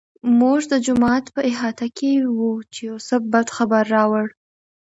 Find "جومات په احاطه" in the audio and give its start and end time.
0.85-1.87